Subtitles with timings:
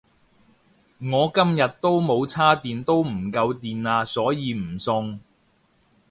[0.97, 5.19] 我今日都冇叉電都唔夠電呀所以唔送